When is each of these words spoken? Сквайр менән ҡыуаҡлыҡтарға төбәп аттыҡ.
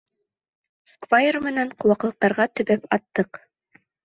Сквайр 0.91 1.37
менән 1.49 1.75
ҡыуаҡлыҡтарға 1.85 2.49
төбәп 2.61 2.89
аттыҡ. 2.99 3.41